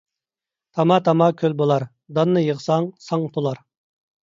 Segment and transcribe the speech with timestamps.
[0.77, 1.83] تاما- تاما كۆل بولار،
[2.19, 3.65] داننى يىغساڭ ساڭ تولار.